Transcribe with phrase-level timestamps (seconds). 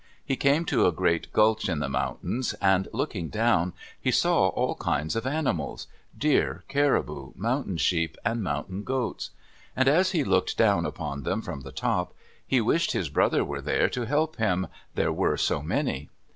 [0.25, 4.73] He came to a great gulch in the mountains, and looking down he saw all
[4.73, 9.29] kinds of animals—deer, caribou, mountain sheep, and mountain goats.
[9.75, 12.15] And as he looked down upon them from the top,
[12.47, 16.09] he wished his brother were there to help him, there were so many.